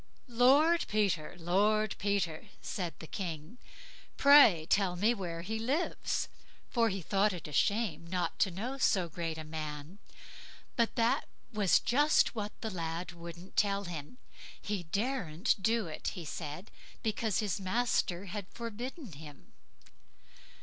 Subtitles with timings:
[0.27, 1.35] "Lord Peter!
[1.37, 3.59] Lord Peter!" said the King.
[4.17, 6.27] "Pray tell me where he lives";
[6.71, 9.99] for he thought it a shame not to know so great a man.
[10.75, 14.17] But that was just what the lad wouldn't tell him;
[14.59, 16.71] he daren't do it, he said,
[17.03, 19.53] because his master had forbidden him.